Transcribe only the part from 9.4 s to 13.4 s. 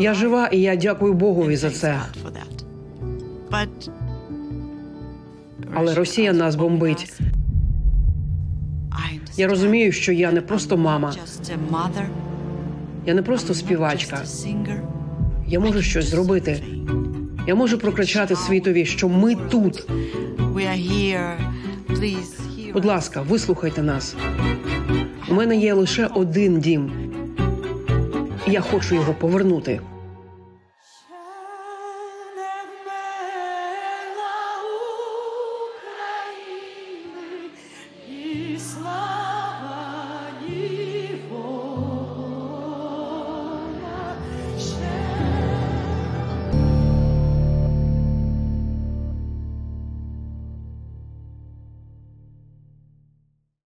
розумію, що я не просто мама, я не